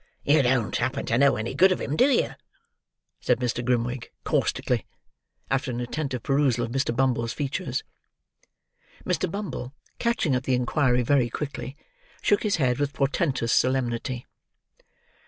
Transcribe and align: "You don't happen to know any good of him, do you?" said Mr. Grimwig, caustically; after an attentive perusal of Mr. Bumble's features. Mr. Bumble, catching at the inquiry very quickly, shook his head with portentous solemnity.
"You 0.23 0.41
don't 0.41 0.75
happen 0.77 1.05
to 1.05 1.17
know 1.19 1.35
any 1.35 1.53
good 1.53 1.71
of 1.71 1.79
him, 1.79 1.95
do 1.95 2.09
you?" 2.09 2.31
said 3.19 3.37
Mr. 3.39 3.63
Grimwig, 3.63 4.09
caustically; 4.23 4.87
after 5.51 5.69
an 5.69 5.79
attentive 5.79 6.23
perusal 6.23 6.65
of 6.65 6.71
Mr. 6.71 6.91
Bumble's 6.95 7.33
features. 7.33 7.83
Mr. 9.05 9.29
Bumble, 9.29 9.75
catching 9.99 10.33
at 10.33 10.45
the 10.45 10.55
inquiry 10.55 11.03
very 11.03 11.29
quickly, 11.29 11.77
shook 12.23 12.41
his 12.41 12.55
head 12.55 12.79
with 12.79 12.93
portentous 12.93 13.53
solemnity. 13.53 14.25